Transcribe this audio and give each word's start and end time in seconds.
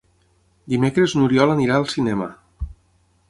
Dimecres 0.73 1.13
n'Oriol 1.19 1.53
anirà 1.55 1.77
al 1.81 1.87
cinema. 1.97 2.31